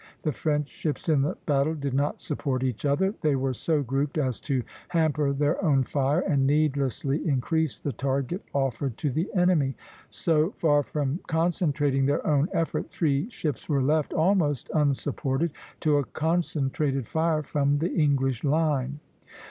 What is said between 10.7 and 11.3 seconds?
from